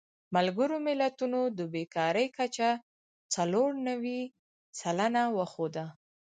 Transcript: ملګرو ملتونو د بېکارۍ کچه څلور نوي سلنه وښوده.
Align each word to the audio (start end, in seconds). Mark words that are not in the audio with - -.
ملګرو 0.35 0.77
ملتونو 0.87 1.39
د 1.57 1.59
بېکارۍ 1.73 2.27
کچه 2.37 2.69
څلور 3.33 3.69
نوي 3.87 4.19
سلنه 4.79 5.23
وښوده. 5.37 5.85